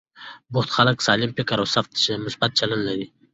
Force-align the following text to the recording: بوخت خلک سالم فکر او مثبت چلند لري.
بوخت 0.51 0.69
خلک 0.77 0.97
سالم 1.07 1.31
فکر 1.37 1.57
او 1.61 1.67
مثبت 2.25 2.51
چلند 2.59 2.83
لري. 2.87 3.07